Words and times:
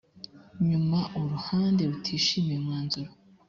nyuma 0.69 0.99
uruhande 1.19 1.81
rutishimiye 1.91 2.57
umwanzuro 2.61 3.11